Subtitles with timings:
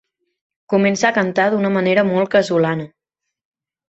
[0.73, 2.87] Comença a cantar d'una manera molt casolana.